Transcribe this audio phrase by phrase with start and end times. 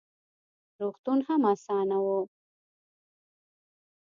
[0.81, 2.05] روغتون هم اسان نه و: